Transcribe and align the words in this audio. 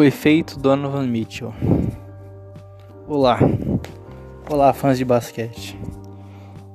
O 0.00 0.02
efeito 0.02 0.58
Donovan 0.58 1.06
Mitchell. 1.06 1.52
Olá, 3.06 3.38
olá 4.48 4.72
fãs 4.72 4.96
de 4.96 5.04
basquete. 5.04 5.78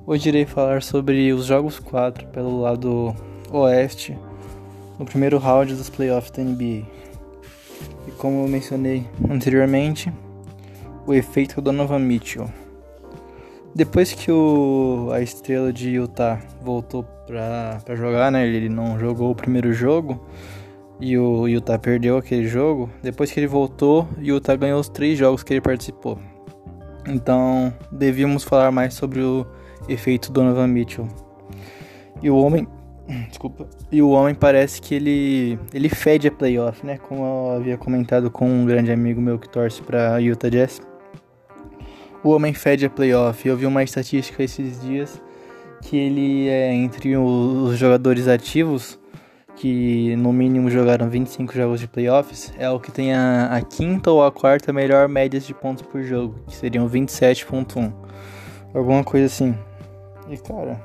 Hoje 0.05 0.30
irei 0.30 0.46
falar 0.46 0.84
sobre 0.84 1.34
os 1.34 1.48
jogos 1.48 1.80
4 1.80 2.28
pelo 2.28 2.61
lado 2.61 3.16
oeste 3.52 4.16
no 5.00 5.06
primeiro 5.06 5.39
round 5.39 5.74
dos 5.74 5.89
playoffs 5.89 6.30
da 6.30 6.43
NBA. 6.43 6.86
E 8.07 8.11
como 8.19 8.43
eu 8.43 8.47
mencionei 8.47 9.07
anteriormente, 9.28 10.14
o 11.07 11.11
efeito 11.11 11.60
Donovan 11.60 11.97
Mitchell. 11.97 12.47
Depois 13.74 14.14
que 14.14 14.32
o, 14.32 15.10
a 15.11 15.19
estrela 15.19 15.74
de 15.74 15.89
Utah 15.89 16.39
voltou 16.61 17.04
pra 17.25 17.96
jogar, 17.96 18.32
né? 18.32 18.46
Ele 18.46 18.69
não 18.69 19.00
jogou 19.00 19.32
o 19.32 19.36
primeiro 19.36 19.74
jogo 19.74 20.24
e 20.99 21.17
o 21.17 21.47
Utah 21.47 21.77
perdeu 21.77 22.17
aquele 22.17 22.47
jogo. 22.47 22.89
Depois 23.04 23.31
que 23.31 23.39
ele 23.39 23.47
voltou, 23.47 24.07
Utah 24.19 24.55
ganhou 24.55 24.79
os 24.79 24.89
três 24.89 25.18
jogos 25.18 25.43
que 25.43 25.54
ele 25.54 25.61
participou. 25.61 26.19
Então, 27.07 27.73
devíamos 27.91 28.43
falar 28.43 28.71
mais 28.71 28.93
sobre 28.93 29.21
o 29.21 29.45
efeito 29.87 30.31
Donovan 30.31 30.68
Mitchell. 30.68 31.07
E 32.21 32.30
o 32.30 32.38
homem, 32.38 32.67
desculpa, 33.30 33.67
e 33.91 34.02
o 34.02 34.09
homem 34.09 34.33
parece 34.33 34.81
que 34.81 34.95
ele 34.95 35.59
ele 35.73 35.89
fede 35.89 36.27
a 36.27 36.31
playoff, 36.31 36.85
né? 36.85 36.97
Como 36.97 37.23
eu 37.23 37.55
havia 37.57 37.77
comentado 37.77 38.31
com 38.31 38.49
um 38.49 38.65
grande 38.65 38.91
amigo 38.91 39.21
meu 39.21 39.37
que 39.37 39.49
torce 39.49 39.81
para 39.81 40.17
Utah 40.19 40.49
Jazz. 40.49 40.81
O 42.23 42.30
homem 42.30 42.53
fede 42.53 42.87
a 42.87 42.89
playoff. 42.89 43.47
Eu 43.47 43.55
vi 43.55 43.67
uma 43.67 43.83
estatística 43.83 44.41
esses 44.41 44.81
dias 44.81 45.21
que 45.81 45.95
ele 45.95 46.47
é 46.47 46.73
entre 46.73 47.15
os 47.15 47.77
jogadores 47.77 48.27
ativos 48.27 48.97
que 49.56 50.16
no 50.17 50.34
mínimo 50.34 50.70
jogaram 50.70 51.09
25 51.09 51.53
jogos 51.53 51.80
de 51.80 51.88
playoffs, 51.88 52.53
é 52.58 52.70
o 52.70 52.80
que 52.80 52.92
tem 52.92 53.14
a, 53.14 53.48
a 53.48 53.61
quinta 53.61 54.11
ou 54.11 54.23
a 54.23 54.31
quarta 54.31 54.73
melhor 54.73 55.08
média 55.08 55.39
de 55.39 55.53
pontos 55.53 55.84
por 55.86 56.03
jogo, 56.03 56.36
que 56.48 56.56
seriam 56.56 56.89
27.1. 56.89 57.94
Alguma 58.73 59.03
coisa 59.03 59.28
assim. 59.28 59.56
E 60.30 60.38
cara, 60.38 60.80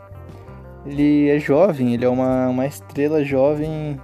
ele 0.87 1.29
é 1.29 1.39
jovem, 1.39 1.95
ele 1.95 2.05
é 2.05 2.09
uma, 2.09 2.49
uma 2.49 2.67
estrela 2.67 3.25
jovem 3.25 4.01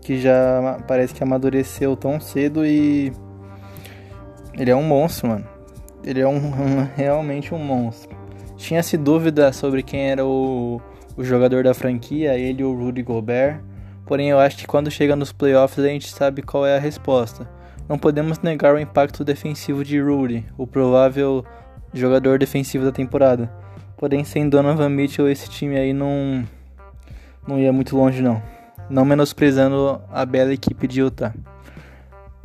que 0.00 0.18
já 0.18 0.78
parece 0.88 1.14
que 1.14 1.22
amadureceu 1.22 1.94
tão 1.94 2.18
cedo 2.18 2.64
e 2.64 3.12
ele 4.58 4.70
é 4.70 4.76
um 4.76 4.82
monstro, 4.82 5.28
mano. 5.28 5.46
Ele 6.02 6.20
é 6.20 6.26
um, 6.26 6.36
um 6.36 6.88
realmente 6.96 7.54
um 7.54 7.58
monstro. 7.58 8.16
Tinha-se 8.56 8.96
dúvida 8.96 9.52
sobre 9.52 9.82
quem 9.82 10.10
era 10.10 10.24
o, 10.24 10.80
o 11.16 11.22
jogador 11.22 11.62
da 11.62 11.74
franquia, 11.74 12.36
ele 12.36 12.64
ou 12.64 12.74
Rudy 12.74 13.02
Gobert. 13.02 13.60
Porém, 14.08 14.30
eu 14.30 14.38
acho 14.38 14.56
que 14.56 14.66
quando 14.66 14.90
chega 14.90 15.14
nos 15.14 15.32
playoffs 15.32 15.84
a 15.84 15.88
gente 15.88 16.08
sabe 16.08 16.40
qual 16.40 16.64
é 16.64 16.74
a 16.74 16.80
resposta. 16.80 17.46
Não 17.86 17.98
podemos 17.98 18.38
negar 18.38 18.74
o 18.74 18.78
impacto 18.78 19.22
defensivo 19.22 19.84
de 19.84 20.00
Rudy, 20.00 20.46
o 20.56 20.66
provável 20.66 21.44
jogador 21.92 22.38
defensivo 22.38 22.86
da 22.86 22.90
temporada. 22.90 23.52
Porém, 23.98 24.24
sem 24.24 24.48
Donovan 24.48 24.88
Mitchell, 24.88 25.28
esse 25.28 25.50
time 25.50 25.76
aí 25.76 25.92
não, 25.92 26.42
não 27.46 27.58
ia 27.58 27.70
muito 27.70 27.94
longe, 27.94 28.22
não. 28.22 28.42
Não 28.88 29.04
menosprezando 29.04 30.00
a 30.10 30.24
bela 30.24 30.54
equipe 30.54 30.86
de 30.86 31.00
Utah. 31.00 31.34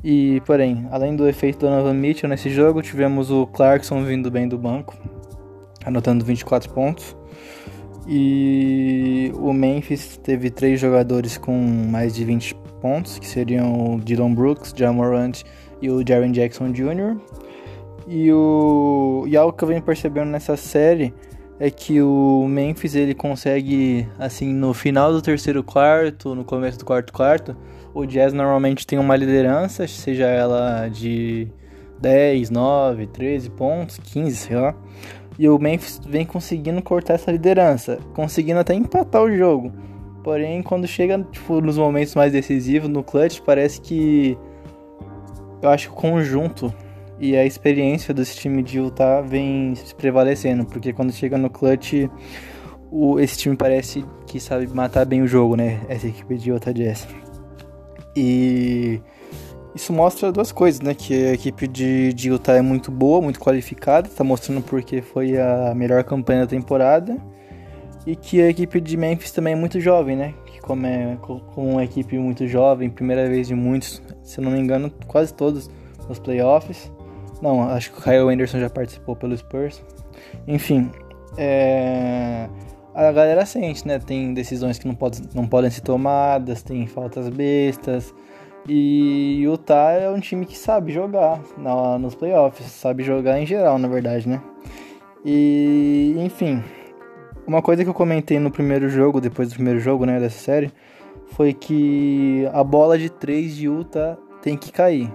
E, 0.03 0.41
porém, 0.45 0.85
além 0.91 1.15
do 1.15 1.29
efeito 1.29 1.59
Donovan 1.59 1.93
Mitchell 1.93 2.29
nesse 2.29 2.49
jogo, 2.49 2.81
tivemos 2.81 3.31
o 3.31 3.47
Clarkson 3.47 4.03
vindo 4.03 4.29
bem 4.29 4.49
do 4.49 4.57
banco, 4.57 4.97
anotando 5.85 6.25
24 6.25 6.73
pontos. 6.73 7.15
E 8.07 9.31
o 9.35 9.53
Memphis 9.53 10.17
teve 10.17 10.49
três 10.49 10.79
jogadores 10.79 11.37
com 11.37 11.53
mais 11.55 12.13
de 12.13 12.25
20 12.25 12.55
pontos, 12.81 13.17
que 13.17 13.27
seriam 13.27 13.95
o 13.95 14.01
Dylan 14.01 14.33
Brooks, 14.33 14.73
Jamorant 14.75 15.43
e 15.81 15.89
o 15.89 16.05
Jaren 16.05 16.31
Jackson 16.31 16.71
Jr. 16.71 17.17
E, 18.07 18.31
o, 18.31 19.23
e 19.27 19.37
algo 19.37 19.55
que 19.55 19.63
eu 19.63 19.67
venho 19.69 19.81
percebendo 19.81 20.29
nessa 20.29 20.57
série 20.57 21.13
é 21.59 21.69
que 21.69 22.01
o 22.01 22.45
Memphis 22.47 22.95
ele 22.95 23.13
consegue, 23.13 24.07
assim, 24.19 24.53
no 24.53 24.73
final 24.73 25.13
do 25.13 25.21
terceiro 25.21 25.63
quarto, 25.63 26.35
no 26.35 26.43
começo 26.43 26.79
do 26.79 26.85
quarto 26.85 27.13
quarto, 27.13 27.55
o 27.93 28.05
Jazz 28.05 28.33
normalmente 28.33 28.85
tem 28.85 28.99
uma 28.99 29.15
liderança, 29.15 29.87
seja 29.87 30.25
ela 30.25 30.89
de 30.89 31.47
10, 32.01 32.49
9, 32.49 33.07
13 33.07 33.49
pontos, 33.51 33.97
15, 33.97 34.35
sei 34.35 34.55
lá. 34.57 34.75
E 35.37 35.49
o 35.49 35.57
Memphis 35.57 35.99
vem 36.05 36.25
conseguindo 36.25 36.81
cortar 36.81 37.15
essa 37.15 37.31
liderança, 37.31 37.97
conseguindo 38.13 38.59
até 38.59 38.73
empatar 38.73 39.23
o 39.23 39.35
jogo. 39.35 39.71
Porém, 40.23 40.61
quando 40.61 40.87
chega 40.87 41.19
tipo, 41.31 41.59
nos 41.59 41.77
momentos 41.77 42.15
mais 42.15 42.31
decisivos, 42.31 42.89
no 42.89 43.03
clutch, 43.03 43.41
parece 43.41 43.81
que 43.81 44.37
eu 45.61 45.69
acho 45.69 45.89
que 45.89 45.93
o 45.93 45.97
conjunto 45.97 46.73
e 47.19 47.35
a 47.35 47.45
experiência 47.45 48.13
desse 48.13 48.35
time 48.37 48.61
de 48.61 48.77
Utah 48.77 49.21
vem 49.21 49.73
prevalecendo, 49.97 50.65
porque 50.65 50.93
quando 50.93 51.11
chega 51.11 51.37
no 51.37 51.49
clutch, 51.49 52.09
o, 52.91 53.19
esse 53.19 53.37
time 53.37 53.55
parece 53.55 54.05
que 54.27 54.39
sabe 54.39 54.67
matar 54.67 55.05
bem 55.05 55.21
o 55.21 55.27
jogo, 55.27 55.55
né? 55.55 55.81
Essa 55.89 56.07
equipe 56.07 56.35
de 56.37 56.51
Utah 56.51 56.71
Jazz. 56.71 57.07
E 58.15 59.01
isso 59.75 59.91
mostra 59.91 60.31
duas 60.31 60.51
coisas, 60.51 60.81
né? 60.81 60.93
Que 60.93 61.27
a 61.27 61.33
equipe 61.33 61.67
de, 61.67 62.13
de 62.13 62.29
Utah 62.29 62.53
é 62.53 62.61
muito 62.61 62.91
boa, 62.91 63.21
muito 63.21 63.39
qualificada, 63.39 64.07
tá 64.07 64.23
mostrando 64.23 64.61
porque 64.61 65.01
foi 65.01 65.39
a 65.39 65.73
melhor 65.75 66.03
campanha 66.03 66.41
da 66.41 66.47
temporada. 66.47 67.17
E 68.05 68.15
que 68.15 68.41
a 68.41 68.49
equipe 68.49 68.81
de 68.81 68.97
Memphis 68.97 69.31
também 69.31 69.53
é 69.53 69.55
muito 69.55 69.79
jovem, 69.79 70.15
né? 70.15 70.33
Que 70.45 70.59
como 70.59 70.85
é 70.85 71.17
com 71.21 71.41
uma 71.55 71.83
equipe 71.83 72.17
muito 72.19 72.45
jovem, 72.47 72.89
primeira 72.89 73.27
vez 73.27 73.47
de 73.47 73.55
muitos, 73.55 74.01
se 74.21 74.41
não 74.41 74.51
me 74.51 74.59
engano, 74.59 74.91
quase 75.07 75.33
todos 75.33 75.71
nos 76.07 76.19
playoffs. 76.19 76.91
Não, 77.41 77.63
acho 77.63 77.91
que 77.91 77.99
o 77.99 78.03
Kyle 78.03 78.29
Anderson 78.29 78.59
já 78.59 78.69
participou 78.69 79.15
pelo 79.15 79.35
Spurs. 79.35 79.83
Enfim, 80.47 80.91
é... 81.37 82.47
a 82.93 83.11
galera 83.11 83.45
sente, 83.45 83.87
né? 83.87 83.97
Tem 83.99 84.33
decisões 84.33 84.77
que 84.77 84.87
não, 84.87 84.95
pode, 84.95 85.21
não 85.33 85.47
podem 85.47 85.71
ser 85.71 85.81
tomadas, 85.81 86.61
tem 86.61 86.85
faltas 86.85 87.27
bestas 87.29 88.13
e 88.67 89.41
Utah 89.41 89.91
é 89.91 90.09
um 90.09 90.19
time 90.19 90.45
que 90.45 90.57
sabe 90.57 90.91
jogar 90.91 91.39
na, 91.57 91.97
nos 91.99 92.15
playoffs, 92.15 92.65
sabe 92.71 93.03
jogar 93.03 93.39
em 93.39 93.45
geral, 93.45 93.77
na 93.77 93.87
verdade, 93.87 94.27
né? 94.27 94.41
E, 95.25 96.15
enfim, 96.17 96.63
uma 97.45 97.61
coisa 97.61 97.83
que 97.83 97.89
eu 97.89 97.93
comentei 97.93 98.39
no 98.39 98.51
primeiro 98.51 98.89
jogo, 98.89 99.19
depois 99.19 99.49
do 99.49 99.55
primeiro 99.55 99.79
jogo, 99.79 100.05
né, 100.05 100.19
dessa 100.19 100.39
série, 100.39 100.71
foi 101.33 101.53
que 101.53 102.47
a 102.53 102.63
bola 102.63 102.97
de 102.97 103.09
3 103.09 103.55
de 103.55 103.65
Utah 103.65 104.17
tem 104.41 104.57
que 104.57 104.71
cair. 104.71 105.11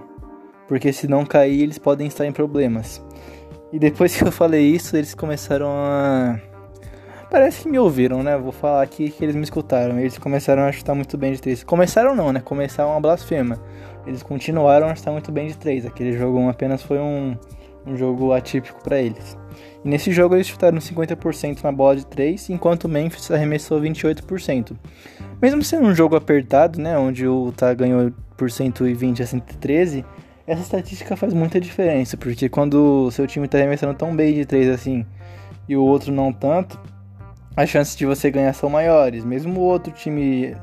Porque 0.67 0.93
se 0.93 1.07
não 1.07 1.25
cair, 1.25 1.63
eles 1.63 1.79
podem 1.79 2.07
estar 2.07 2.25
em 2.25 2.31
problemas. 2.31 3.03
E 3.73 3.79
depois 3.79 4.15
que 4.17 4.23
eu 4.23 4.31
falei 4.31 4.63
isso, 4.63 4.95
eles 4.95 5.15
começaram 5.15 5.69
a 5.69 6.39
Parece 7.29 7.61
que 7.61 7.69
me 7.69 7.77
ouviram, 7.77 8.23
né? 8.23 8.35
Vou 8.37 8.51
falar 8.51 8.81
aqui 8.81 9.11
que 9.11 9.23
eles 9.23 9.35
me 9.35 9.43
escutaram. 9.43 9.99
Eles 9.99 10.17
começaram 10.17 10.63
a 10.63 10.71
chutar 10.71 10.95
muito 10.95 11.15
bem 11.15 11.31
de 11.31 11.39
três. 11.39 11.63
Começaram 11.63 12.15
não, 12.15 12.33
né? 12.33 12.39
Começaram 12.39 12.89
uma 12.89 12.99
blasfema. 12.99 13.59
Eles 14.07 14.23
continuaram 14.23 14.87
a 14.87 14.95
chutar 14.95 15.11
muito 15.11 15.31
bem 15.31 15.47
de 15.47 15.55
três. 15.55 15.85
Aquele 15.85 16.13
jogo 16.13 16.49
apenas 16.49 16.81
foi 16.81 16.97
um, 16.97 17.37
um 17.85 17.95
jogo 17.95 18.33
atípico 18.33 18.81
para 18.83 18.99
eles. 18.99 19.37
E 19.85 19.87
nesse 19.87 20.11
jogo 20.11 20.35
eles 20.35 20.47
chutaram 20.47 20.79
50% 20.79 21.63
na 21.63 21.71
bola 21.71 21.95
de 21.95 22.05
3, 22.05 22.49
enquanto 22.49 22.85
o 22.85 22.89
Memphis 22.89 23.29
arremessou 23.29 23.79
28%. 23.79 24.75
Mesmo 25.41 25.63
sendo 25.63 25.87
um 25.87 25.93
jogo 25.95 26.15
apertado, 26.15 26.81
né, 26.81 26.97
onde 26.97 27.27
o 27.27 27.47
Utah 27.47 27.73
ganhou 27.73 28.11
por 28.35 28.49
120 28.49 29.21
a 29.21 29.27
113, 29.27 30.03
essa 30.47 30.61
estatística 30.61 31.15
faz 31.15 31.33
muita 31.33 31.61
diferença, 31.61 32.17
porque 32.17 32.49
quando 32.49 33.05
o 33.05 33.11
seu 33.11 33.27
time 33.27 33.45
está 33.45 33.57
arremessando 33.57 33.93
tão 33.93 34.15
bem 34.15 34.33
de 34.33 34.45
3 34.45 34.69
assim 34.69 35.05
e 35.67 35.77
o 35.77 35.83
outro 35.83 36.11
não 36.11 36.33
tanto, 36.33 36.79
as 37.55 37.69
chances 37.69 37.95
de 37.95 38.05
você 38.05 38.31
ganhar 38.31 38.53
são 38.53 38.69
maiores. 38.69 39.25
Mesmo 39.25 39.59
o 39.59 39.63
outro 39.63 39.91
time, 39.91 40.55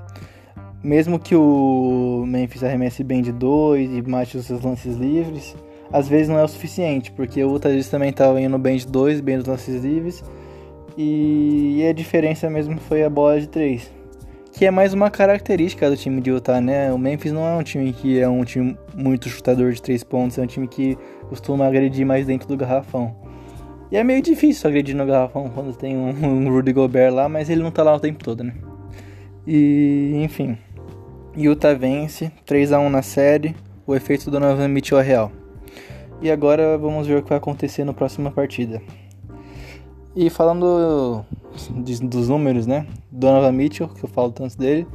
mesmo 0.82 1.18
que 1.18 1.34
o 1.34 2.24
Memphis 2.26 2.62
arremesse 2.62 3.02
bem 3.02 3.22
de 3.22 3.32
dois 3.32 3.90
e 3.90 4.02
mate 4.02 4.36
os 4.36 4.46
seus 4.46 4.62
lances 4.62 4.96
livres, 4.96 5.54
às 5.92 6.08
vezes 6.08 6.28
não 6.28 6.38
é 6.38 6.44
o 6.44 6.48
suficiente, 6.48 7.12
porque 7.12 7.42
o 7.42 7.52
Utah 7.54 7.70
também 7.90 8.10
estava 8.10 8.40
indo 8.40 8.58
bem 8.58 8.76
de 8.76 8.86
dois, 8.86 9.20
bem 9.20 9.38
dos 9.38 9.46
lances 9.46 9.82
livres, 9.82 10.22
e, 10.96 11.78
e 11.78 11.88
a 11.88 11.92
diferença 11.92 12.48
mesmo 12.48 12.78
foi 12.80 13.04
a 13.04 13.10
bola 13.10 13.40
de 13.40 13.48
três. 13.48 13.90
Que 14.52 14.64
é 14.64 14.70
mais 14.70 14.94
uma 14.94 15.10
característica 15.10 15.90
do 15.90 15.96
time 15.96 16.18
de 16.20 16.30
Utah, 16.30 16.62
né? 16.62 16.90
O 16.90 16.96
Memphis 16.96 17.30
não 17.30 17.46
é 17.46 17.54
um 17.54 17.62
time 17.62 17.92
que 17.92 18.18
é 18.18 18.26
um 18.26 18.42
time 18.42 18.76
muito 18.94 19.28
chutador 19.28 19.70
de 19.72 19.82
três 19.82 20.02
pontos, 20.02 20.38
é 20.38 20.42
um 20.42 20.46
time 20.46 20.66
que 20.66 20.96
costuma 21.28 21.66
agredir 21.66 22.06
mais 22.06 22.26
dentro 22.26 22.48
do 22.48 22.56
garrafão. 22.56 23.14
E 23.90 23.96
é 23.96 24.02
meio 24.02 24.20
difícil 24.20 24.68
agredir 24.68 24.96
no 24.96 25.06
garrafão 25.06 25.48
quando 25.48 25.76
tem 25.76 25.96
um, 25.96 26.10
um 26.26 26.50
Rudy 26.50 26.72
Gobert 26.72 27.12
lá, 27.12 27.28
mas 27.28 27.48
ele 27.48 27.62
não 27.62 27.70
tá 27.70 27.82
lá 27.82 27.94
o 27.94 28.00
tempo 28.00 28.22
todo, 28.22 28.42
né? 28.42 28.54
E, 29.46 30.12
enfim. 30.22 30.58
Utah 31.36 31.74
vence, 31.74 32.32
3 32.46 32.72
a 32.72 32.80
1 32.80 32.88
na 32.88 33.02
série, 33.02 33.54
o 33.86 33.94
efeito 33.94 34.24
do 34.24 34.30
Donovan 34.32 34.68
Mitchell 34.68 34.98
é 34.98 35.02
real. 35.02 35.30
E 36.22 36.30
agora 36.30 36.78
vamos 36.78 37.06
ver 37.06 37.18
o 37.18 37.22
que 37.22 37.28
vai 37.28 37.38
acontecer 37.38 37.84
na 37.84 37.92
próxima 37.92 38.30
partida. 38.30 38.80
E 40.16 40.30
falando 40.30 41.24
de, 41.84 42.00
dos 42.00 42.28
números, 42.30 42.66
né? 42.66 42.86
Donovan 43.12 43.52
Mitchell, 43.52 43.88
que 43.88 44.02
eu 44.02 44.08
falo 44.08 44.32
tanto 44.32 44.56
dele, 44.56 44.86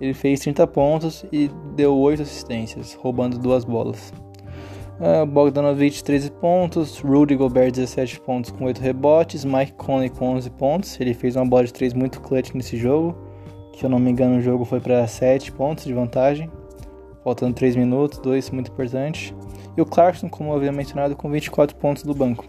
Ele 0.00 0.12
fez 0.12 0.40
30 0.40 0.66
pontos 0.66 1.24
e 1.32 1.48
deu 1.76 1.96
8 1.96 2.22
assistências, 2.22 2.94
roubando 2.94 3.38
duas 3.38 3.64
bolas. 3.64 4.12
Uh, 5.04 5.26
Bogdanovich 5.26 6.02
13 6.02 6.30
pontos, 6.30 6.98
Rudy 6.98 7.36
Gobert 7.36 7.72
17 7.72 8.20
pontos 8.20 8.50
com 8.50 8.64
8 8.64 8.80
rebotes, 8.80 9.44
Mike 9.44 9.74
Conley 9.74 10.08
com 10.08 10.30
11 10.30 10.48
pontos. 10.52 10.98
Ele 10.98 11.12
fez 11.12 11.36
uma 11.36 11.44
bola 11.44 11.64
de 11.64 11.74
3 11.74 11.92
muito 11.92 12.22
clutch 12.22 12.54
nesse 12.54 12.78
jogo, 12.78 13.14
que 13.70 13.80
se 13.80 13.84
eu 13.84 13.90
não 13.90 13.98
me 13.98 14.10
engano 14.10 14.38
o 14.38 14.40
jogo 14.40 14.64
foi 14.64 14.80
para 14.80 15.06
7 15.06 15.52
pontos 15.52 15.84
de 15.84 15.92
vantagem, 15.92 16.50
faltando 17.22 17.52
3 17.52 17.76
minutos, 17.76 18.18
2 18.20 18.48
muito 18.48 18.72
importante. 18.72 19.36
E 19.76 19.82
o 19.82 19.84
Clarkson, 19.84 20.30
como 20.30 20.52
eu 20.52 20.56
havia 20.56 20.72
mencionado, 20.72 21.14
com 21.14 21.30
24 21.30 21.76
pontos 21.76 22.02
do 22.02 22.14
banco. 22.14 22.46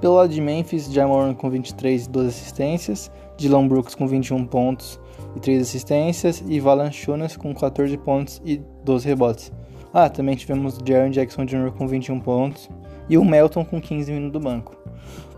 Pelo 0.00 0.14
lado 0.14 0.32
de 0.32 0.40
Memphis, 0.40 0.92
Jamoran 0.92 1.34
com 1.34 1.50
23 1.50 2.06
e 2.06 2.08
12 2.08 2.28
assistências, 2.28 3.10
Dylan 3.36 3.66
Brooks 3.66 3.96
com 3.96 4.06
21 4.06 4.46
pontos 4.46 5.00
e 5.34 5.40
3 5.40 5.62
assistências 5.62 6.40
e 6.46 6.60
Valanciunas 6.60 7.36
com 7.36 7.52
14 7.52 7.98
pontos 7.98 8.40
e 8.44 8.62
12 8.84 9.08
rebotes. 9.08 9.61
Ah, 9.94 10.08
também 10.08 10.34
tivemos 10.34 10.78
Jaron 10.84 11.10
Jackson 11.10 11.44
Jr. 11.44 11.70
com 11.76 11.86
21 11.86 12.18
pontos 12.20 12.70
e 13.08 13.18
o 13.18 13.24
Melton 13.24 13.64
com 13.64 13.80
15 13.80 14.10
minutos 14.10 14.32
do 14.32 14.40
banco. 14.40 14.74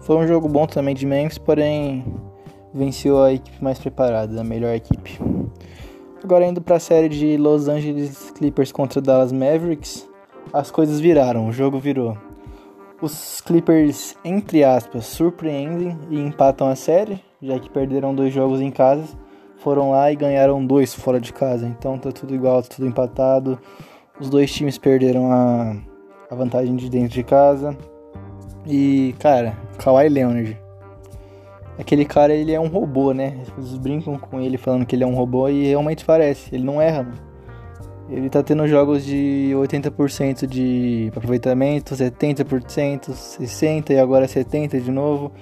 Foi 0.02 0.16
um 0.16 0.26
jogo 0.26 0.48
bom 0.48 0.66
também 0.66 0.94
de 0.94 1.04
Memphis, 1.04 1.38
porém 1.38 2.04
venceu 2.72 3.22
a 3.22 3.32
equipe 3.32 3.62
mais 3.62 3.78
preparada, 3.78 4.40
a 4.40 4.44
melhor 4.44 4.74
equipe. 4.74 5.18
Agora 6.22 6.46
indo 6.46 6.62
para 6.62 6.76
a 6.76 6.80
série 6.80 7.08
de 7.08 7.36
Los 7.36 7.68
Angeles 7.68 8.30
Clippers 8.30 8.70
contra 8.70 9.00
Dallas 9.00 9.32
Mavericks, 9.32 10.08
as 10.52 10.70
coisas 10.70 11.00
viraram, 11.00 11.48
o 11.48 11.52
jogo 11.52 11.78
virou. 11.78 12.16
Os 13.02 13.40
Clippers, 13.40 14.16
entre 14.24 14.62
aspas, 14.62 15.04
surpreendem 15.06 15.98
e 16.10 16.18
empatam 16.18 16.68
a 16.68 16.76
série, 16.76 17.20
já 17.42 17.58
que 17.58 17.68
perderam 17.68 18.14
dois 18.14 18.32
jogos 18.32 18.60
em 18.60 18.70
casa, 18.70 19.08
foram 19.58 19.90
lá 19.90 20.12
e 20.12 20.16
ganharam 20.16 20.64
dois 20.64 20.94
fora 20.94 21.20
de 21.20 21.32
casa. 21.32 21.66
Então 21.66 21.98
tá 21.98 22.12
tudo 22.12 22.34
igual, 22.34 22.62
tá 22.62 22.68
tudo 22.76 22.86
empatado. 22.86 23.58
Os 24.20 24.30
dois 24.30 24.52
times 24.52 24.78
perderam 24.78 25.32
a, 25.32 25.76
a 26.30 26.34
vantagem 26.34 26.76
de 26.76 26.88
dentro 26.88 27.14
de 27.14 27.22
casa. 27.22 27.76
E, 28.66 29.14
cara, 29.18 29.56
Kawhi 29.78 30.08
Leonard. 30.08 30.56
Aquele 31.78 32.04
cara, 32.04 32.32
ele 32.32 32.52
é 32.52 32.60
um 32.60 32.68
robô, 32.68 33.12
né? 33.12 33.36
Eles 33.58 33.76
brincam 33.76 34.16
com 34.16 34.40
ele 34.40 34.56
falando 34.56 34.86
que 34.86 34.94
ele 34.94 35.02
é 35.02 35.06
um 35.06 35.14
robô 35.14 35.48
e 35.48 35.66
realmente 35.66 36.04
parece. 36.04 36.54
Ele 36.54 36.62
não 36.62 36.80
erra, 36.80 37.02
mano. 37.02 37.34
Ele 38.08 38.28
tá 38.28 38.42
tendo 38.42 38.68
jogos 38.68 39.04
de 39.04 39.50
80% 39.54 40.46
de 40.46 41.10
aproveitamento, 41.16 41.94
70%, 41.94 43.10
60% 43.10 43.90
e 43.90 43.98
agora 43.98 44.26
70% 44.26 44.80
de 44.80 44.90
novo. 44.90 45.32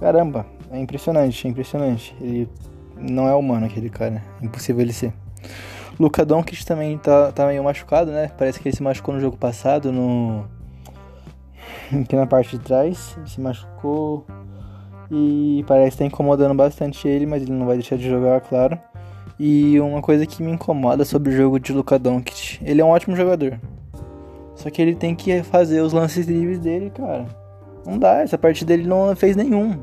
Caramba, 0.00 0.44
é 0.70 0.78
impressionante, 0.78 1.46
é 1.46 1.50
impressionante. 1.50 2.14
Ele 2.20 2.48
não 2.96 3.28
é 3.28 3.34
humano 3.34 3.66
aquele 3.66 3.88
cara, 3.88 4.22
é 4.42 4.44
impossível 4.44 4.82
ele 4.82 4.92
ser. 4.92 5.12
Luca 5.98 6.24
Doncic 6.24 6.64
também 6.64 6.96
tá, 6.98 7.32
tá 7.32 7.46
meio 7.46 7.62
machucado, 7.64 8.10
né? 8.10 8.30
Parece 8.38 8.60
que 8.60 8.68
ele 8.68 8.76
se 8.76 8.82
machucou 8.82 9.14
no 9.14 9.20
jogo 9.20 9.36
passado, 9.36 9.92
no 9.92 10.44
aqui 12.02 12.14
na 12.14 12.26
parte 12.26 12.56
de 12.56 12.64
trás, 12.64 13.14
ele 13.16 13.28
se 13.28 13.40
machucou 13.40 14.24
e 15.10 15.64
parece 15.66 15.92
que 15.92 15.98
tá 15.98 16.04
incomodando 16.04 16.54
bastante 16.54 17.08
ele, 17.08 17.26
mas 17.26 17.42
ele 17.42 17.52
não 17.52 17.66
vai 17.66 17.76
deixar 17.76 17.96
de 17.96 18.08
jogar, 18.08 18.40
claro. 18.42 18.78
E 19.38 19.78
uma 19.80 20.02
coisa 20.02 20.26
que 20.26 20.42
me 20.42 20.50
incomoda 20.50 21.04
sobre 21.04 21.32
o 21.32 21.36
jogo 21.36 21.58
de 21.58 21.72
Luka 21.72 21.98
Doncic, 21.98 22.60
ele 22.62 22.80
é 22.80 22.84
um 22.84 22.88
ótimo 22.88 23.16
jogador. 23.16 23.58
Só 24.54 24.68
que 24.70 24.82
ele 24.82 24.94
tem 24.94 25.14
que 25.14 25.42
fazer 25.44 25.80
os 25.80 25.92
lances 25.92 26.26
livres 26.26 26.58
dele, 26.58 26.90
cara. 26.90 27.26
Não 27.86 27.98
dá, 27.98 28.20
essa 28.20 28.36
partida 28.36 28.74
ele 28.74 28.86
não 28.86 29.14
fez 29.14 29.36
nenhum. 29.36 29.78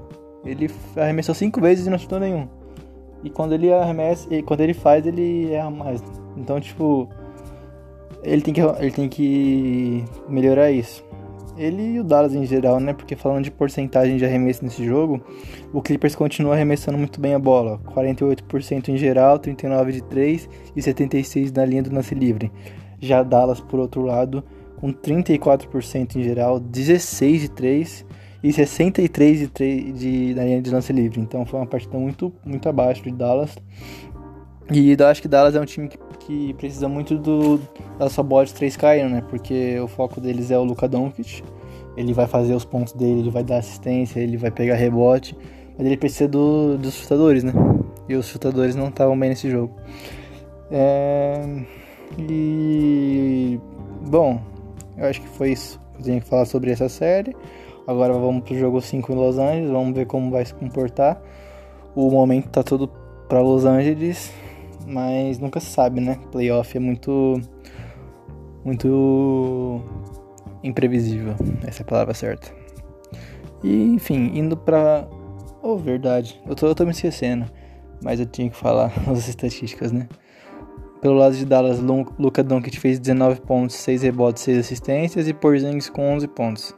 Ele 0.46 0.70
arremessou 0.96 1.34
cinco 1.34 1.62
vezes 1.62 1.88
e 1.88 1.90
não 1.90 1.98
chutou 1.98 2.20
nenhum. 2.20 2.48
E 3.24 3.30
quando 3.30 3.54
ele 3.54 3.72
arremessa, 3.74 4.34
e 4.34 4.42
quando 4.42 4.62
ele 4.62 4.74
faz, 4.74 5.06
ele 5.06 5.52
erra 5.52 5.72
mais. 5.72 6.04
Então, 6.38 6.60
tipo, 6.60 7.10
ele 8.24 8.42
tem 8.42 8.54
que 8.54 8.62
ele 8.62 8.92
tem 8.92 9.10
que 9.10 10.06
melhorar 10.30 10.72
isso 10.72 11.04
ele 11.58 11.94
e 11.94 12.00
o 12.00 12.04
Dallas 12.04 12.36
em 12.36 12.46
geral, 12.46 12.80
né? 12.80 12.94
Porque 12.94 13.16
falando 13.16 13.44
de 13.44 13.52
porcentagem 13.52 14.18
de 14.18 14.26
arremesso 14.26 14.64
nesse 14.64 14.84
jogo, 14.86 15.22
o 15.74 15.82
Clippers 15.82 16.16
continua 16.16 16.54
arremessando 16.54 16.98
muito 16.98 17.20
bem 17.20 17.34
a 17.34 17.40
bola. 17.40 17.80
48% 17.94 18.90
em 18.90 18.98
geral, 18.98 19.40
39% 19.40 19.92
de 19.92 20.04
3 20.04 20.50
e 20.76 20.82
76% 20.82 21.56
na 21.56 21.66
linha 21.66 21.84
do 21.84 21.94
lance 21.94 22.14
livre. 22.14 22.52
Já 23.00 23.24
Dallas, 23.24 23.60
por 23.62 23.80
outro 23.80 24.02
lado, 24.02 24.44
com 24.78 24.92
34% 24.92 26.18
em 26.18 26.24
geral, 26.24 26.60
16 26.60 27.42
de 27.42 27.50
3 27.50 28.06
e 28.46 28.54
63 28.54 29.40
de 29.40 29.48
3 29.48 30.00
de, 30.00 30.36
na 30.36 30.44
linha 30.44 30.62
de 30.62 30.70
lance 30.70 30.94
livre. 30.94 31.20
Então 31.20 31.44
foi 31.48 31.60
uma 31.60 31.66
partida 31.66 31.98
muito, 31.98 32.32
muito 32.46 32.70
abaixo 32.70 33.02
de 33.02 33.10
Dallas. 33.10 33.58
E 34.72 34.96
eu 34.98 35.08
acho 35.08 35.20
que 35.20 35.28
Dallas 35.28 35.56
é 35.56 35.60
um 35.60 35.66
time 35.66 35.88
que, 35.88 35.98
que 36.20 36.54
precisa 36.54 36.88
muito 36.88 37.18
do, 37.18 37.60
da 37.98 38.08
sua 38.08 38.24
bola 38.24 38.46
de 38.46 38.54
3 38.54 38.78
caindo, 38.78 39.10
né? 39.10 39.24
Porque 39.28 39.80
o 39.80 39.88
foco 39.88 40.22
deles 40.22 40.52
é 40.52 40.60
o 40.60 40.64
Luka 40.64 40.88
Doncic. 40.88 41.44
Ele 41.98 42.14
vai 42.14 42.28
fazer 42.28 42.54
os 42.54 42.64
pontos 42.64 42.94
dele, 42.94 43.22
ele 43.22 43.32
vai 43.32 43.44
dar 43.44 43.58
assistência, 43.58 44.20
ele 44.20 44.38
vai 44.38 44.52
pegar 44.52 44.76
rebote. 44.76 45.36
Mas 45.76 45.88
ele 45.88 45.98
precisa 45.98 46.28
do, 46.28 46.78
dos 46.78 46.94
chutadores, 46.94 47.44
né? 47.44 47.52
E 48.08 48.14
os 48.14 48.28
chutadores 48.28 48.76
não 48.76 48.90
estavam 48.90 49.20
bem 49.20 49.30
nesse 49.30 49.50
jogo. 49.50 49.76
É... 50.70 51.42
E... 52.20 53.60
Bom, 54.08 54.40
eu 54.96 55.08
acho 55.08 55.20
que 55.20 55.30
foi 55.30 55.54
isso 55.54 55.80
que 55.96 56.02
eu 56.02 56.04
tinha 56.04 56.22
que 56.22 56.28
falar 56.28 56.46
sobre 56.46 56.70
essa 56.70 56.88
série. 56.88 57.36
Agora 57.88 58.14
vamos 58.14 58.44
pro 58.44 58.58
jogo 58.58 58.82
5 58.82 59.12
em 59.12 59.16
Los 59.16 59.38
Angeles, 59.38 59.70
vamos 59.70 59.94
ver 59.94 60.06
como 60.06 60.32
vai 60.32 60.46
se 60.46 60.54
comportar. 60.54 61.22
O 61.96 62.10
momento 62.10 62.50
tá 62.50 62.64
todo 62.64 62.90
para 63.28 63.42
Los 63.42 63.66
Angeles 63.66 64.34
mas 64.88 65.40
nunca 65.40 65.60
se 65.60 65.68
sabe, 65.68 66.00
né? 66.00 66.20
Playoff 66.32 66.78
é 66.78 66.80
muito. 66.80 67.42
muito. 68.64 69.82
imprevisível, 70.64 71.36
essa 71.66 71.82
é 71.82 71.84
a 71.84 71.88
palavra 71.88 72.14
certa. 72.14 72.52
E, 73.64 73.94
enfim, 73.94 74.32
indo 74.34 74.56
pra. 74.56 75.08
Oh, 75.62 75.78
verdade, 75.78 76.40
eu 76.48 76.56
tô, 76.56 76.68
eu 76.68 76.76
tô 76.76 76.86
me 76.86 76.92
esquecendo, 76.92 77.46
mas 78.04 78.20
eu 78.20 78.26
tinha 78.26 78.50
que 78.50 78.56
falar 78.56 78.94
as 79.10 79.28
estatísticas, 79.28 79.92
né? 79.92 80.08
Pelo 81.02 81.16
lado 81.16 81.36
de 81.36 81.46
Dallas, 81.46 81.80
Luca 81.80 82.44
Doncic 82.44 82.80
fez 82.80 83.00
19 83.00 83.42
pontos, 83.42 83.76
6 83.76 84.02
rebotes, 84.04 84.42
6 84.44 84.58
assistências 84.60 85.28
e 85.28 85.34
Porzingis 85.34 85.90
com 85.90 86.16
11 86.16 86.28
pontos. 86.30 86.74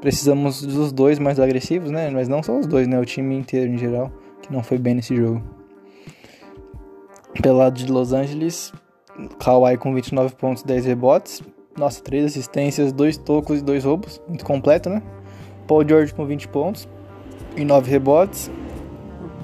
Precisamos 0.00 0.62
dos 0.62 0.92
dois 0.92 1.18
mais 1.18 1.40
agressivos, 1.40 1.90
né? 1.90 2.10
Mas 2.10 2.28
não 2.28 2.42
só 2.42 2.56
os 2.56 2.66
dois, 2.66 2.86
né? 2.86 2.98
O 2.98 3.04
time 3.04 3.36
inteiro 3.36 3.72
em 3.72 3.78
geral, 3.78 4.12
que 4.40 4.52
não 4.52 4.62
foi 4.62 4.78
bem 4.78 4.94
nesse 4.94 5.16
jogo. 5.16 5.42
Pelo 7.42 7.58
lado 7.58 7.74
de 7.74 7.90
Los 7.90 8.12
Angeles, 8.12 8.72
Kawhi 9.38 9.76
com 9.76 9.94
29 9.94 10.34
pontos, 10.36 10.62
10 10.62 10.86
rebotes. 10.86 11.42
Nossa, 11.76 12.02
3 12.02 12.24
assistências, 12.24 12.92
2 12.92 13.16
tocos 13.18 13.60
e 13.60 13.62
2 13.62 13.84
roubos. 13.84 14.20
Muito 14.28 14.44
completo, 14.44 14.88
né? 14.88 15.02
Paul 15.66 15.86
George 15.86 16.14
com 16.14 16.24
20 16.24 16.48
pontos 16.48 16.88
e 17.56 17.64
9 17.64 17.90
rebotes. 17.90 18.50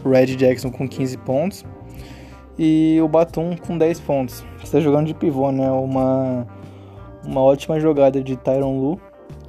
Red 0.04 0.37
Jackson 0.37 0.70
com 0.70 0.88
15 0.88 1.18
pontos. 1.18 1.64
E 2.58 2.99
o 3.02 3.08
Batum 3.08 3.56
com 3.56 3.76
10 3.76 4.00
pontos. 4.00 4.44
Está 4.62 4.78
jogando 4.80 5.06
de 5.06 5.14
pivô, 5.14 5.50
né? 5.50 5.70
Uma, 5.70 6.46
uma 7.25 7.40
ótima 7.40 7.80
jogada 7.80 8.23
de 8.23 8.37
Tyron 8.37 8.78
Lu, 8.78 9.00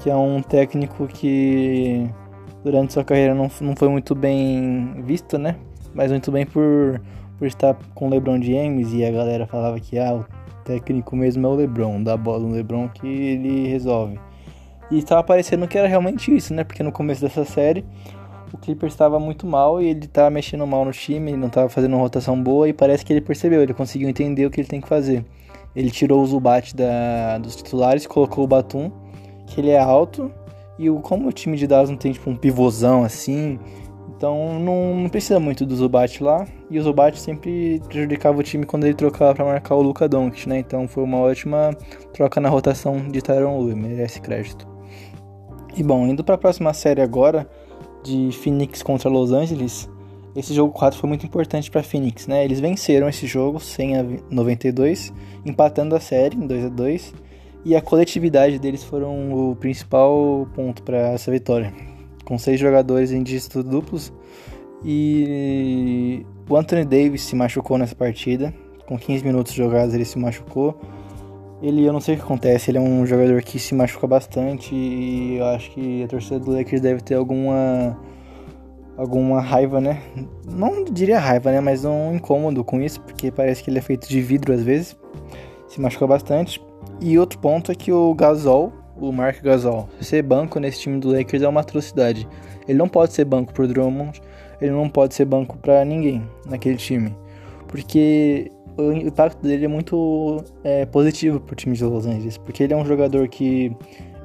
que 0.06 0.10
é 0.12 0.16
um 0.16 0.40
técnico 0.40 1.08
que 1.08 2.08
durante 2.64 2.94
sua 2.94 3.04
carreira 3.04 3.34
não, 3.34 3.50
não 3.60 3.76
foi 3.76 3.90
muito 3.90 4.14
bem 4.14 5.02
visto, 5.02 5.36
né? 5.40 5.56
Mas 5.96 6.12
muito 6.12 6.32
bem 6.32 6.46
por 6.46 7.02
por 7.40 7.48
estar 7.48 7.76
com 7.96 8.06
o 8.06 8.10
LeBron 8.12 8.40
James 8.40 8.94
e 8.94 9.04
a 9.04 9.10
galera 9.10 9.48
falava 9.48 9.80
que 9.80 9.98
ah, 9.98 10.14
o 10.14 10.26
técnico 10.64 11.16
mesmo 11.16 11.48
é 11.48 11.50
o 11.50 11.56
LeBron, 11.56 12.04
dá 12.04 12.16
bola 12.16 12.40
no 12.40 12.54
LeBron 12.54 12.88
que 12.88 13.08
ele 13.08 13.68
resolve. 13.68 14.20
E 14.92 15.00
estava 15.00 15.24
parecendo 15.24 15.68
que 15.68 15.76
era 15.76 15.88
realmente 15.88 16.34
isso, 16.34 16.54
né? 16.54 16.64
Porque 16.64 16.84
no 16.84 16.92
começo 16.92 17.22
dessa 17.22 17.44
série 17.44 17.84
o 18.54 18.60
Clippers 18.60 18.94
estava 18.94 19.20
muito 19.20 19.48
mal 19.48 19.82
e 19.82 19.88
ele 19.88 20.06
estava 20.06 20.30
mexendo 20.30 20.68
mal 20.68 20.86
no 20.86 20.92
time, 20.92 21.36
não 21.36 21.48
estava 21.48 21.68
fazendo 21.68 21.94
uma 21.94 22.04
rotação 22.04 22.40
boa 22.40 22.70
e 22.70 22.74
parece 22.74 23.04
que 23.04 23.12
ele 23.12 23.22
percebeu, 23.22 23.64
ele 23.64 23.74
conseguiu 23.74 24.08
entender 24.08 24.46
o 24.46 24.52
que 24.52 24.62
ele 24.62 24.68
tem 24.68 24.80
que 24.80 24.88
fazer. 24.88 25.26
Ele 25.76 25.90
tirou 25.90 26.22
o 26.22 26.26
Zubat 26.28 26.76
da, 26.76 27.40
dos 27.40 27.56
titulares, 27.56 28.06
colocou 28.06 28.44
o 28.44 28.48
Batum, 28.48 28.92
que 29.46 29.60
ele 29.62 29.70
é 29.70 29.80
alto, 29.80 30.32
e 30.78 30.90
o, 30.90 31.00
como 31.00 31.28
o 31.28 31.32
time 31.32 31.58
de 31.58 31.68
Dallas 31.68 31.90
não 31.90 31.98
tem 31.98 32.12
tipo 32.12 32.30
um 32.30 32.36
pivôzão 32.36 33.04
assim, 33.04 33.60
então 34.18 34.60
não, 34.60 34.96
não, 34.96 35.10
precisa 35.10 35.40
muito 35.40 35.66
do 35.66 35.76
Zubat 35.76 36.24
lá. 36.24 36.48
E 36.70 36.80
o 36.80 36.84
Zubat 36.84 37.20
sempre 37.20 37.82
prejudicava 37.88 38.40
o 38.40 38.44
time 38.44 38.66
quando 38.66 38.86
ele 38.86 38.94
trocava 38.94 39.36
para 39.36 39.46
marcar 39.46 39.76
o 39.76 39.82
Luka 39.82 40.08
Doncic, 40.08 40.48
né? 40.48 40.60
Então 40.60 40.88
foi 40.88 41.04
uma 41.04 41.20
ótima 41.20 41.76
troca 42.14 42.40
na 42.40 42.50
rotação 42.50 43.10
de 43.10 43.22
Tyron 43.22 43.60
Lue, 43.60 43.76
merece 43.76 44.22
crédito. 44.22 44.68
E 45.76 45.84
bom, 45.84 46.08
indo 46.08 46.24
para 46.24 46.36
a 46.36 46.38
próxima 46.38 46.74
série 46.74 47.02
agora 47.02 47.48
de 48.04 48.32
Phoenix 48.32 48.82
contra 48.82 49.10
Los 49.10 49.32
Angeles, 49.32 49.90
esse 50.36 50.54
jogo 50.54 50.72
4 50.74 51.00
foi 51.00 51.08
muito 51.10 51.26
importante 51.26 51.70
para 51.70 51.84
Phoenix, 51.84 52.28
né? 52.28 52.46
Eles 52.46 52.60
venceram 52.60 53.10
esse 53.10 53.28
jogo 53.28 53.60
100 53.60 53.98
a 53.98 54.06
92, 54.32 55.14
empatando 55.46 55.96
a 55.96 56.00
série 56.00 56.38
em 56.38 56.48
2 56.48 56.66
a 56.66 56.70
2, 56.70 57.14
e 57.66 57.76
a 57.76 57.82
coletividade 57.82 58.60
deles 58.60 58.84
foram 58.84 59.34
o 59.34 59.56
principal 59.56 60.48
ponto 60.54 60.84
para 60.84 61.10
essa 61.10 61.32
vitória 61.32 61.74
com 62.26 62.38
seis 62.38 62.60
jogadores 62.60 63.12
em 63.12 63.24
dígitos 63.24 63.64
duplos. 63.64 64.12
E 64.84 66.26
o 66.50 66.58
Anthony 66.58 66.84
Davis 66.84 67.22
se 67.22 67.36
machucou 67.36 67.78
nessa 67.78 67.96
partida, 67.96 68.54
com 68.86 68.98
15 68.98 69.24
minutos 69.24 69.54
jogados 69.54 69.94
ele 69.94 70.04
se 70.04 70.20
machucou. 70.20 70.80
Ele, 71.62 71.86
eu 71.86 71.94
não 71.94 72.02
sei 72.02 72.16
o 72.16 72.18
que 72.18 72.24
acontece, 72.24 72.70
ele 72.70 72.78
é 72.78 72.82
um 72.82 73.06
jogador 73.06 73.42
que 73.42 73.58
se 73.58 73.74
machuca 73.74 74.06
bastante 74.06 74.76
e 74.76 75.38
eu 75.38 75.46
acho 75.46 75.72
que 75.72 76.04
a 76.04 76.08
torcida 76.08 76.38
do 76.38 76.52
Lakers 76.52 76.82
deve 76.82 77.02
ter 77.02 77.16
alguma 77.16 77.98
alguma 78.98 79.42
raiva, 79.42 79.82
né? 79.82 80.02
Não 80.46 80.84
diria 80.84 81.20
raiva, 81.20 81.52
né? 81.52 81.60
Mas 81.62 81.84
um 81.86 82.16
incômodo 82.16 82.64
com 82.64 82.82
isso, 82.82 83.02
porque 83.02 83.32
parece 83.32 83.64
que 83.64 83.70
ele 83.70 83.80
é 83.80 83.82
feito 83.82 84.08
de 84.08 84.22
vidro 84.22 84.54
às 84.54 84.62
vezes. 84.62 84.98
Se 85.68 85.82
machucou 85.82 86.08
bastante. 86.08 86.62
E 87.02 87.20
outro 87.20 87.38
ponto 87.40 87.72
é 87.72 87.76
que 87.76 87.92
o 87.92 88.14
Gasol, 88.14 88.72
o 88.98 89.12
Mark 89.12 89.42
Gasol, 89.42 89.90
ser 90.00 90.22
banco 90.22 90.60
nesse 90.60 90.80
time 90.80 91.00
do 91.00 91.12
Lakers 91.12 91.44
é 91.44 91.48
uma 91.48 91.62
atrocidade. 91.62 92.28
Ele 92.68 92.78
não 92.78 92.88
pode 92.88 93.14
ser 93.14 93.26
banco 93.26 93.54
pro 93.54 93.68
Drummond, 93.68 94.22
ele 94.62 94.72
não 94.72 94.90
pode 94.90 95.14
ser 95.14 95.26
banco 95.26 95.58
para 95.58 95.84
ninguém 95.84 96.28
naquele 96.46 96.78
time. 96.78 97.16
Porque 97.68 98.52
o 98.78 98.92
impacto 98.92 99.42
dele 99.42 99.66
é 99.66 99.68
muito 99.68 100.44
é, 100.64 100.86
positivo 100.86 101.40
pro 101.40 101.56
time 101.56 101.76
de 101.76 101.84
Los 101.84 102.06
Angeles, 102.06 102.38
porque 102.38 102.64
ele 102.64 102.74
é 102.74 102.78
um 102.78 102.86
jogador 102.86 103.28
que 103.28 103.76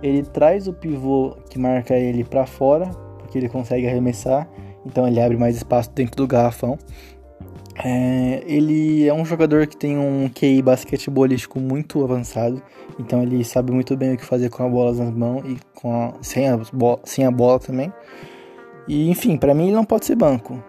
ele 0.03 0.23
traz 0.23 0.67
o 0.67 0.73
pivô 0.73 1.37
que 1.49 1.59
marca 1.59 1.95
ele 1.95 2.25
para 2.25 2.47
fora, 2.47 2.87
porque 3.19 3.39
ele 3.39 3.49
consegue 3.49 3.87
arremessar, 3.87 4.49
então 4.87 5.07
ele 5.07 5.21
abre 5.21 5.37
mais 5.37 5.57
espaço 5.57 5.91
dentro 5.95 6.17
do 6.17 6.27
garrafão. 6.27 6.79
É, 7.85 8.43
ele 8.47 9.07
é 9.07 9.15
um 9.15 9.25
jogador 9.25 9.67
que 9.67 9.77
tem 9.77 9.97
um 9.97 10.29
QI 10.29 10.61
basquetebolístico 10.61 11.59
muito 11.59 12.03
avançado, 12.03 12.63
então 12.99 13.23
ele 13.23 13.43
sabe 13.45 13.73
muito 13.73 13.97
bem 13.97 14.15
o 14.15 14.17
que 14.17 14.25
fazer 14.25 14.51
com 14.51 14.65
a 14.65 14.69
bola 14.69 14.93
nas 14.93 15.15
mãos 15.15 15.45
e 15.47 15.59
com 15.75 15.95
a, 15.95 16.13
sem, 16.21 16.49
a, 16.49 16.59
sem 17.05 17.25
a 17.25 17.31
bola 17.31 17.59
também. 17.59 17.93
E 18.87 19.09
enfim, 19.09 19.37
para 19.37 19.55
mim 19.55 19.65
ele 19.65 19.77
não 19.77 19.85
pode 19.85 20.05
ser 20.07 20.17
banco. 20.17 20.63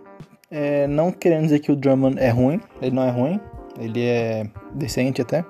É, 0.50 0.86
não 0.88 1.12
querendo 1.12 1.44
dizer 1.44 1.60
que 1.60 1.72
o 1.72 1.76
Drummond 1.76 2.20
é 2.20 2.30
ruim, 2.30 2.60
ele 2.82 2.96
não 2.96 3.04
é 3.04 3.10
ruim, 3.10 3.40
ele 3.80 4.04
é 4.04 4.46
decente 4.74 5.22
até, 5.22 5.46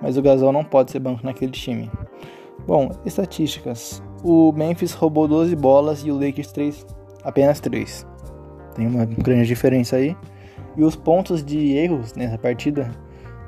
mas 0.00 0.16
o 0.16 0.22
Gasol 0.22 0.52
não 0.52 0.64
pode 0.64 0.90
ser 0.90 1.00
banco 1.00 1.24
naquele 1.24 1.52
time. 1.52 1.90
Bom, 2.66 2.90
estatísticas. 3.04 4.02
O 4.22 4.52
Memphis 4.52 4.92
roubou 4.92 5.28
12 5.28 5.54
bolas 5.54 6.02
e 6.04 6.10
o 6.10 6.18
Lakers 6.18 6.50
3, 6.52 6.86
apenas 7.22 7.60
3. 7.60 8.06
Tem 8.74 8.86
uma 8.86 9.04
grande 9.04 9.46
diferença 9.46 9.96
aí. 9.96 10.16
E 10.76 10.82
os 10.82 10.96
pontos 10.96 11.44
de 11.44 11.72
erros 11.76 12.14
nessa 12.14 12.36
partida 12.36 12.90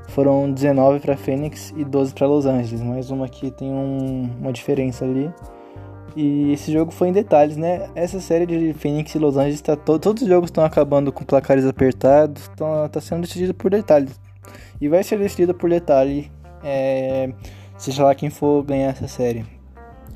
foram 0.08 0.50
19 0.50 1.00
para 1.00 1.16
Phoenix 1.16 1.72
e 1.76 1.84
12 1.84 2.14
para 2.14 2.26
Los 2.26 2.46
Angeles. 2.46 2.80
Mais 2.82 3.10
uma 3.10 3.28
que 3.28 3.50
tem 3.50 3.70
um, 3.70 4.30
uma 4.40 4.52
diferença 4.52 5.04
ali. 5.04 5.30
E 6.14 6.52
esse 6.52 6.72
jogo 6.72 6.90
foi 6.90 7.08
em 7.08 7.12
detalhes, 7.12 7.56
né? 7.56 7.90
Essa 7.94 8.20
série 8.20 8.46
de 8.46 8.72
Phoenix 8.74 9.14
e 9.14 9.18
Los 9.18 9.36
Angeles, 9.36 9.60
tá 9.60 9.76
to 9.76 9.98
todos 9.98 10.22
os 10.22 10.28
jogos 10.28 10.48
estão 10.48 10.64
acabando 10.64 11.12
com 11.12 11.24
placares 11.24 11.66
apertados, 11.66 12.48
tá, 12.56 12.88
tá 12.88 13.00
sendo 13.00 13.22
decidido 13.22 13.52
por 13.52 13.70
detalhes. 13.70 14.18
E 14.80 14.88
vai 14.88 15.02
ser 15.02 15.18
decidido 15.18 15.52
por 15.52 15.68
detalhe, 15.68 16.30
é, 16.64 17.30
seja 17.76 18.04
lá 18.04 18.14
quem 18.14 18.30
for 18.30 18.62
ganhar 18.62 18.88
essa 18.88 19.06
série. 19.06 19.44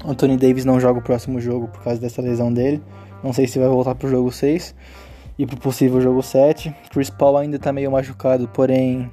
Anthony 0.03 0.39
Davis 0.39 0.65
não 0.65 0.81
joga 0.81 1.01
o 1.01 1.03
próximo 1.03 1.39
jogo 1.39 1.69
por 1.69 1.83
causa 1.83 2.01
dessa 2.01 2.23
lesão 2.23 2.51
dele. 2.51 2.83
Não 3.23 3.35
sei 3.35 3.47
se 3.47 3.59
vai 3.59 3.69
voltar 3.69 3.95
pro 3.95 4.09
jogo 4.09 4.33
6 4.33 4.75
e 5.41 5.47
pro 5.47 5.57
possível 5.57 6.03
jogo 6.03 6.23
7. 6.23 6.75
Chris 6.91 7.09
Paul 7.09 7.39
ainda 7.39 7.59
tá 7.59 7.73
meio 7.73 7.91
machucado, 7.91 8.47
porém 8.49 9.11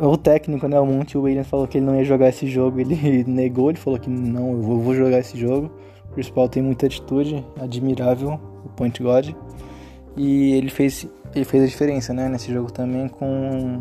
o 0.00 0.16
técnico, 0.16 0.66
né, 0.66 0.80
o 0.80 0.86
Monte 0.86 1.18
Williams 1.18 1.46
falou 1.46 1.68
que 1.68 1.76
ele 1.76 1.84
não 1.84 1.94
ia 1.94 2.04
jogar 2.04 2.30
esse 2.30 2.46
jogo, 2.46 2.80
ele 2.80 3.22
negou, 3.28 3.68
ele 3.68 3.78
falou 3.78 3.98
que 3.98 4.08
não, 4.08 4.52
eu 4.52 4.62
vou, 4.62 4.94
jogar 4.94 5.18
esse 5.18 5.38
jogo. 5.38 5.70
Chris 6.14 6.30
Paul 6.30 6.48
tem 6.48 6.62
muita 6.62 6.86
atitude, 6.86 7.44
admirável, 7.60 8.40
o 8.64 8.68
point 8.70 9.02
guard. 9.02 9.34
E 10.16 10.54
ele 10.54 10.70
fez, 10.70 11.06
ele 11.34 11.44
fez 11.44 11.64
a 11.64 11.66
diferença, 11.66 12.14
né, 12.14 12.26
nesse 12.26 12.50
jogo 12.50 12.72
também 12.72 13.06
com 13.06 13.80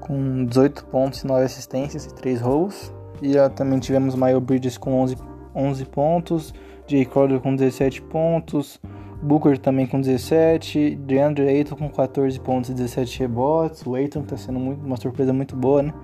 com 0.00 0.44
18 0.44 0.84
pontos 0.84 1.22
e 1.22 1.26
9 1.26 1.42
assistências 1.42 2.04
e 2.04 2.14
3 2.14 2.42
roubos. 2.42 2.92
E 3.22 3.32
também 3.56 3.78
tivemos 3.78 4.14
Miles 4.14 4.42
Bridges 4.42 4.76
com 4.76 5.00
11, 5.00 5.16
11 5.54 5.84
pontos, 5.86 6.54
Jay 6.86 7.06
Crowder 7.06 7.40
com 7.40 7.56
17 7.56 8.02
pontos, 8.02 8.78
Booker 9.22 9.58
também 9.58 9.86
com 9.86 10.00
17, 10.00 10.96
DeAndre 10.96 11.48
Ayton 11.48 11.76
com 11.76 11.88
14 11.88 12.38
pontos 12.40 12.70
e 12.70 12.74
17 12.74 13.20
rebotes. 13.20 13.86
O 13.86 13.94
Ayton 13.94 14.22
tá 14.22 14.36
sendo 14.36 14.58
muito, 14.58 14.84
uma 14.84 14.96
surpresa 14.96 15.32
muito 15.32 15.56
boa, 15.56 15.82
né? 15.82 15.94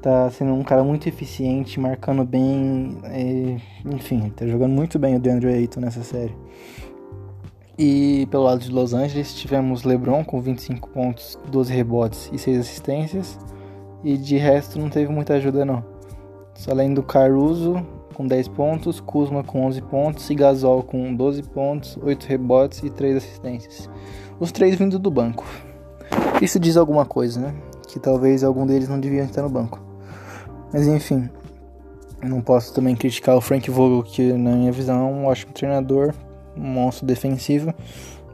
Tá 0.00 0.30
sendo 0.30 0.52
um 0.52 0.62
cara 0.62 0.82
muito 0.82 1.08
eficiente, 1.08 1.78
marcando 1.78 2.24
bem. 2.24 2.98
E, 3.14 3.56
enfim, 3.86 4.32
tá 4.34 4.46
jogando 4.46 4.72
muito 4.72 4.98
bem 4.98 5.16
o 5.16 5.20
DeAndre 5.20 5.52
Ayton 5.54 5.80
nessa 5.80 6.02
série. 6.02 6.34
E 7.78 8.26
pelo 8.30 8.44
lado 8.44 8.60
de 8.60 8.70
Los 8.70 8.92
Angeles 8.92 9.34
tivemos 9.34 9.82
LeBron 9.82 10.24
com 10.24 10.40
25 10.40 10.88
pontos, 10.90 11.38
12 11.50 11.72
rebotes 11.72 12.30
e 12.32 12.38
6 12.38 12.58
assistências. 12.58 13.38
E 14.04 14.16
de 14.16 14.36
resto 14.36 14.78
não 14.78 14.90
teve 14.90 15.10
muita 15.10 15.34
ajuda 15.34 15.64
não. 15.64 15.84
Só 16.54 16.72
além 16.72 16.92
do 16.92 17.02
Caruso, 17.02 17.84
com 18.12 18.26
10 18.26 18.48
pontos, 18.48 19.00
Kuzma 19.00 19.42
com 19.42 19.64
11 19.66 19.82
pontos 19.82 20.30
e 20.30 20.34
Gasol 20.34 20.82
com 20.82 21.14
12 21.14 21.42
pontos, 21.44 21.98
8 22.02 22.24
rebotes 22.26 22.82
e 22.82 22.90
3 22.90 23.16
assistências. 23.16 23.88
Os 24.38 24.50
três 24.50 24.74
vindo 24.74 24.98
do 24.98 25.10
banco. 25.10 25.44
Isso 26.40 26.58
diz 26.58 26.76
alguma 26.76 27.06
coisa, 27.06 27.40
né? 27.40 27.54
Que 27.86 28.00
talvez 28.00 28.42
algum 28.42 28.66
deles 28.66 28.88
não 28.88 28.98
deviam 28.98 29.24
estar 29.24 29.42
no 29.42 29.48
banco. 29.48 29.80
Mas 30.72 30.86
enfim, 30.86 31.28
não 32.22 32.40
posso 32.40 32.74
também 32.74 32.96
criticar 32.96 33.36
o 33.36 33.40
Frank 33.40 33.70
Vogel, 33.70 34.02
que 34.02 34.32
na 34.32 34.52
minha 34.52 34.72
visão 34.72 34.96
é 34.96 35.12
um 35.12 35.26
ótimo 35.26 35.52
treinador, 35.52 36.12
um 36.56 36.66
monstro 36.66 37.06
defensivo, 37.06 37.72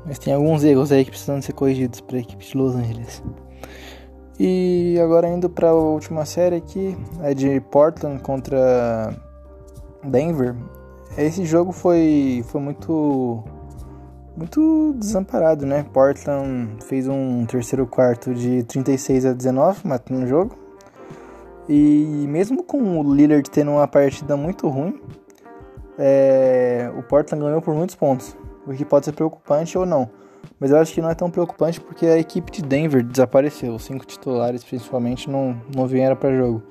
mas 0.06 0.18
tem 0.18 0.32
alguns 0.32 0.64
erros 0.64 0.92
aí 0.92 1.04
que 1.04 1.10
precisam 1.10 1.42
ser 1.42 1.52
corrigidos 1.52 2.00
para 2.00 2.16
a 2.16 2.20
equipe 2.20 2.44
de 2.44 2.56
Los 2.56 2.74
Angeles. 2.74 3.22
E 4.40 4.98
agora 5.02 5.28
indo 5.28 5.50
para 5.50 5.70
a 5.70 5.74
última 5.74 6.24
série 6.24 6.56
aqui, 6.56 6.96
é 7.22 7.34
de 7.34 7.60
Portland 7.60 8.22
contra 8.22 9.12
Denver, 10.08 10.56
esse 11.16 11.44
jogo 11.44 11.72
foi, 11.72 12.44
foi 12.48 12.60
muito 12.60 13.44
muito 14.36 14.94
desamparado, 14.96 15.66
né? 15.66 15.84
Portland 15.92 16.84
fez 16.84 17.08
um 17.08 17.44
terceiro 17.44 17.86
quarto 17.88 18.32
de 18.32 18.62
36 18.62 19.26
a 19.26 19.32
19, 19.32 19.80
matando 19.86 20.24
o 20.24 20.28
jogo. 20.28 20.56
E 21.68 22.24
mesmo 22.28 22.62
com 22.62 23.00
o 23.00 23.14
Lillard 23.14 23.50
tendo 23.50 23.72
uma 23.72 23.88
partida 23.88 24.36
muito 24.36 24.68
ruim, 24.68 25.00
é, 25.98 26.88
o 26.96 27.02
Portland 27.02 27.44
ganhou 27.44 27.60
por 27.60 27.74
muitos 27.74 27.96
pontos, 27.96 28.36
o 28.64 28.72
que 28.72 28.84
pode 28.84 29.06
ser 29.06 29.12
preocupante 29.12 29.76
ou 29.76 29.84
não. 29.84 30.08
Mas 30.60 30.70
eu 30.70 30.78
acho 30.78 30.94
que 30.94 31.02
não 31.02 31.10
é 31.10 31.14
tão 31.16 31.30
preocupante 31.30 31.80
porque 31.80 32.06
a 32.06 32.16
equipe 32.16 32.52
de 32.52 32.62
Denver 32.62 33.02
desapareceu. 33.02 33.74
Os 33.74 33.84
cinco 33.84 34.06
titulares, 34.06 34.62
principalmente, 34.62 35.28
não, 35.28 35.60
não 35.74 35.86
vieram 35.86 36.14
para 36.14 36.34
jogo. 36.34 36.62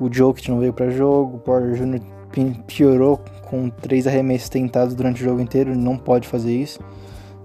O 0.00 0.12
Jokic 0.12 0.50
não 0.50 0.58
veio 0.58 0.72
para 0.72 0.90
jogo, 0.90 1.36
o 1.36 1.38
Porter 1.38 1.74
Jr 1.74 2.16
piorou 2.52 3.20
com 3.48 3.68
três 3.68 4.06
arremessos 4.06 4.48
tentados 4.48 4.94
durante 4.94 5.22
o 5.22 5.24
jogo 5.24 5.40
inteiro, 5.40 5.70
ele 5.70 5.80
não 5.80 5.96
pode 5.96 6.28
fazer 6.28 6.54
isso. 6.54 6.80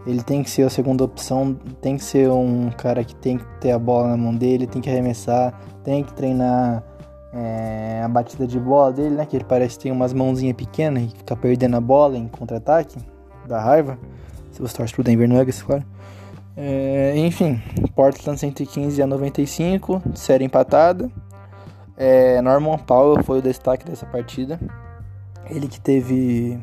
Ele 0.05 0.23
tem 0.23 0.41
que 0.41 0.49
ser 0.49 0.63
a 0.63 0.69
segunda 0.69 1.03
opção, 1.03 1.53
tem 1.79 1.95
que 1.95 2.03
ser 2.03 2.29
um 2.29 2.71
cara 2.71 3.03
que 3.03 3.15
tem 3.15 3.37
que 3.37 3.45
ter 3.59 3.71
a 3.71 3.77
bola 3.77 4.09
na 4.09 4.17
mão 4.17 4.35
dele, 4.35 4.65
tem 4.65 4.81
que 4.81 4.89
arremessar, 4.89 5.53
tem 5.83 6.03
que 6.03 6.11
treinar 6.13 6.83
é, 7.31 8.01
a 8.03 8.07
batida 8.07 8.47
de 8.47 8.59
bola 8.59 8.91
dele, 8.91 9.15
né? 9.15 9.25
Que 9.25 9.37
ele 9.37 9.45
parece 9.45 9.77
ter 9.77 9.91
umas 9.91 10.11
mãozinhas 10.11 10.55
pequenas 10.55 11.03
e 11.03 11.09
fica 11.09 11.35
perdendo 11.35 11.77
a 11.77 11.81
bola 11.81 12.17
em 12.17 12.27
contra-ataque, 12.27 12.97
da 13.47 13.59
raiva. 13.59 13.97
Se 14.51 14.61
você 14.61 14.75
torce 14.75 14.93
pro 14.93 15.03
Denver 15.03 15.29
Nuggets, 15.29 15.61
claro. 15.61 15.83
É, 16.57 17.13
enfim, 17.17 17.61
Portland 17.95 18.39
115 18.39 19.01
a 19.01 19.07
95, 19.07 20.01
série 20.15 20.45
empatada. 20.45 21.09
É, 21.95 22.41
Norman 22.41 22.77
Powell 22.79 23.23
foi 23.23 23.39
o 23.39 23.41
destaque 23.41 23.85
dessa 23.85 24.05
partida. 24.05 24.59
Ele 25.51 25.67
que 25.67 25.79
teve 25.79 26.57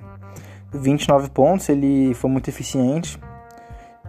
29 0.72 1.30
pontos, 1.30 1.68
ele 1.68 2.14
foi 2.14 2.30
muito 2.30 2.48
eficiente. 2.48 3.18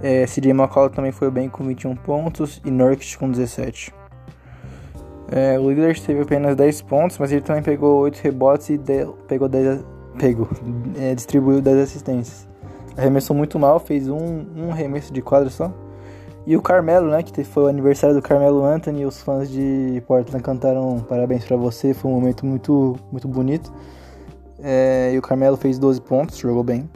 É, 0.01 0.25
CJ 0.25 0.51
McCollum 0.51 0.89
também 0.89 1.11
foi 1.11 1.29
bem 1.29 1.49
com 1.49 1.65
21 1.65 1.95
pontos 1.97 2.61
e 2.65 2.71
Nurkic 2.71 3.17
com 3.17 3.29
17. 3.29 3.93
É, 5.31 5.59
o 5.59 5.69
Lillard 5.69 6.01
teve 6.01 6.21
apenas 6.21 6.55
10 6.55 6.81
pontos, 6.83 7.17
mas 7.19 7.31
ele 7.31 7.41
também 7.41 7.61
pegou 7.61 7.99
8 7.99 8.17
rebotes 8.19 8.69
e 8.69 8.79
pegou 9.27 9.47
10, 9.47 9.83
pegou, 10.17 10.47
é, 10.97 11.13
distribuiu 11.13 11.61
10 11.61 11.77
assistências. 11.77 12.47
Arremessou 12.97 13.35
muito 13.35 13.59
mal, 13.59 13.79
fez 13.79 14.09
um, 14.09 14.45
um 14.55 14.71
arremesso 14.71 15.13
de 15.13 15.21
quadra 15.21 15.49
só. 15.49 15.71
E 16.47 16.57
o 16.57 16.61
Carmelo, 16.61 17.11
né, 17.11 17.21
que 17.21 17.43
foi 17.43 17.63
o 17.63 17.67
aniversário 17.67 18.15
do 18.15 18.21
Carmelo 18.21 18.63
Anthony, 18.63 19.05
os 19.05 19.21
fãs 19.21 19.49
de 19.49 20.01
Portland 20.07 20.43
cantaram 20.43 20.97
parabéns 21.07 21.45
para 21.45 21.55
você, 21.55 21.93
foi 21.93 22.09
um 22.09 22.15
momento 22.15 22.45
muito, 22.45 22.95
muito 23.11 23.27
bonito. 23.27 23.71
É, 24.61 25.11
e 25.13 25.17
o 25.17 25.21
Carmelo 25.21 25.57
fez 25.57 25.79
12 25.79 26.01
pontos, 26.01 26.37
jogou 26.37 26.63
bem. 26.63 26.89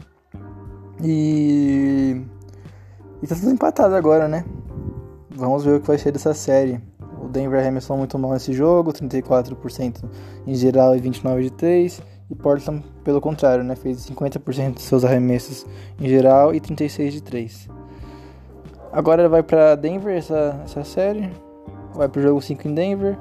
E. 1.01 2.22
E 3.22 3.27
tá 3.27 3.36
tudo 3.36 3.51
empatado 3.51 3.96
agora, 3.96 4.27
né? 4.27 4.43
Vamos 5.29 5.63
ver 5.63 5.75
o 5.75 5.82
que 5.82 5.88
vai 5.88 5.98
ser 5.98 6.12
dessa 6.12 6.34
série. 6.34 6.82
O 7.22 7.27
Denver 7.27 7.60
arremessou 7.60 7.98
muito 7.98 8.20
mal 8.20 8.34
nesse 8.34 8.51
jogo, 8.51 8.91
34% 8.91 10.03
em 10.46 10.55
geral 10.55 10.96
e 10.96 11.01
29% 11.01 11.41
de 11.41 11.51
3. 11.51 12.01
E 12.29 12.36
Portland, 12.36 12.84
pelo 13.03 13.22
contrário, 13.22 13.63
né? 13.63 13.75
Fez 13.75 14.05
50% 14.08 14.74
dos 14.74 14.84
seus 14.84 15.05
arremessos 15.05 15.65
em 16.00 16.08
geral 16.08 16.53
e 16.53 16.60
36% 16.60 17.10
de 17.10 17.24
3. 17.24 17.70
Agora 18.91 19.27
vai 19.27 19.41
para 19.41 19.75
Denver 19.75 20.15
essa, 20.15 20.62
essa 20.63 20.84
série. 20.84 21.32
Vai 21.93 22.08
pro 22.08 22.22
jogo 22.22 22.41
5 22.41 22.67
em 22.67 22.74
Denver. 22.74 23.17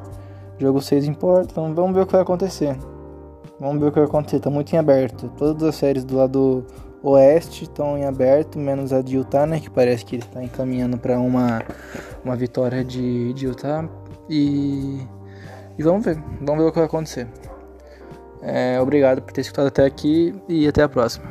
Jogo 0.59 0.83
6 0.83 1.07
em 1.07 1.15
Portland. 1.15 1.75
Vamos 1.75 1.95
ver 1.95 2.03
o 2.03 2.07
que 2.07 2.13
vai 2.13 2.23
acontecer. 2.23 2.77
Vamos 3.63 3.81
ver 3.81 3.87
o 3.87 3.93
que 3.93 4.01
vai 4.01 4.09
acontecer. 4.09 4.41
Tá 4.41 4.51
muito 4.51 4.73
em 4.73 4.77
aberto. 4.77 5.33
Todas 5.39 5.63
as 5.63 5.77
séries 5.77 6.05
do 6.05 6.17
lado 6.17 6.67
oeste 7.01 7.63
estão 7.63 7.97
em 7.97 8.05
aberto, 8.05 8.59
menos 8.59 8.93
a 8.93 9.01
de 9.01 9.15
Utah, 9.15 9.47
né? 9.47 9.61
Que 9.61 9.71
parece 9.71 10.05
que 10.05 10.17
ele 10.17 10.25
está 10.25 10.43
encaminhando 10.43 10.99
para 10.99 11.17
uma, 11.21 11.63
uma 12.25 12.35
vitória 12.35 12.85
de, 12.85 13.33
de 13.35 13.47
Utah. 13.47 13.89
E, 14.29 15.07
e 15.79 15.83
vamos 15.83 16.05
ver. 16.05 16.17
Vamos 16.41 16.61
ver 16.61 16.71
o 16.71 16.73
que 16.73 16.79
vai 16.79 16.87
acontecer. 16.87 17.29
É, 18.43 18.81
obrigado 18.81 19.23
por 19.23 19.33
ter 19.33 19.43
escutado 19.43 19.69
até 19.69 19.85
aqui 19.85 20.35
e 20.49 20.67
até 20.67 20.83
a 20.83 20.89
próxima. 20.89 21.31